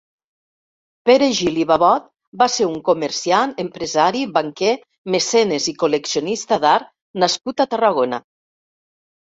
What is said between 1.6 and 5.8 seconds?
i Babot va ser un comerciant, empresari, banquer, mecenes i